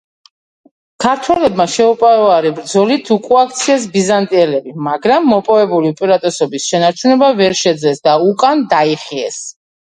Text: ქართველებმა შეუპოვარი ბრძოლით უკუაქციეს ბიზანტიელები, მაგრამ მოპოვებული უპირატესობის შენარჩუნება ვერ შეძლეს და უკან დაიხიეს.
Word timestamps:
ქართველებმა 1.03 1.65
შეუპოვარი 1.73 2.51
ბრძოლით 2.59 3.11
უკუაქციეს 3.15 3.85
ბიზანტიელები, 3.97 4.73
მაგრამ 4.87 5.29
მოპოვებული 5.35 5.93
უპირატესობის 5.97 6.67
შენარჩუნება 6.73 7.31
ვერ 7.43 7.57
შეძლეს 7.61 8.03
და 8.09 8.17
უკან 8.33 8.67
დაიხიეს. 8.75 9.41